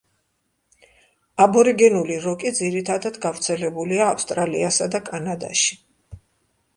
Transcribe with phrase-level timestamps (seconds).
[1.45, 5.79] აბორიგენული როკი ძირითადად გავრცელებულია ავსტრალიასა და კანადაში.